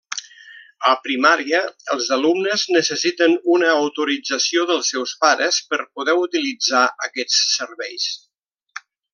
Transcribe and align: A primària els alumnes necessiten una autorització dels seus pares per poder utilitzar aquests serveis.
A 0.91 0.93
primària 1.07 1.59
els 1.95 2.07
alumnes 2.15 2.63
necessiten 2.77 3.37
una 3.57 3.69
autorització 3.83 4.65
dels 4.73 4.91
seus 4.95 5.15
pares 5.27 5.63
per 5.75 5.81
poder 5.99 6.19
utilitzar 6.25 6.85
aquests 7.09 7.43
serveis. 7.61 8.13